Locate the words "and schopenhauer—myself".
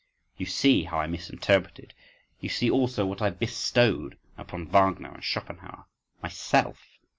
5.13-6.83